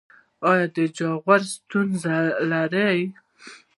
[0.49, 2.15] ایا د جاغور ستونزه
[2.51, 2.99] لرئ؟